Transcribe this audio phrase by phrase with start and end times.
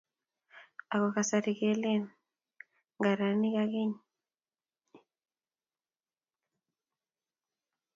[0.93, 2.11] Ako kasari keleni
[2.97, 3.93] ngaranik akeny.